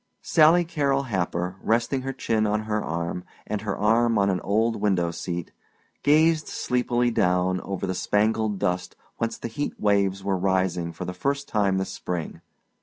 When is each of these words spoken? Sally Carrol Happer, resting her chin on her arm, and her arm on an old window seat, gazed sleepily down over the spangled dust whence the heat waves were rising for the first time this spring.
Sally 0.23 0.65
Carrol 0.65 1.03
Happer, 1.13 1.57
resting 1.61 2.01
her 2.01 2.11
chin 2.11 2.47
on 2.47 2.61
her 2.61 2.83
arm, 2.83 3.23
and 3.45 3.61
her 3.61 3.77
arm 3.77 4.17
on 4.17 4.31
an 4.31 4.39
old 4.41 4.77
window 4.77 5.11
seat, 5.11 5.51
gazed 6.01 6.47
sleepily 6.47 7.11
down 7.11 7.61
over 7.61 7.85
the 7.85 7.93
spangled 7.93 8.57
dust 8.57 8.95
whence 9.17 9.37
the 9.37 9.47
heat 9.47 9.79
waves 9.79 10.23
were 10.23 10.35
rising 10.39 10.91
for 10.91 11.05
the 11.05 11.13
first 11.13 11.47
time 11.47 11.77
this 11.77 11.91
spring. 11.91 12.41